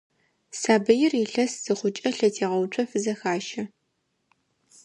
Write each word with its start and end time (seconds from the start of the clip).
Сабыир 0.59 1.13
илъэс 1.23 1.53
зыхъукӀэ, 1.63 2.09
лъэтегъэуцо 2.17 2.83
фызэхащэ. 2.89 3.63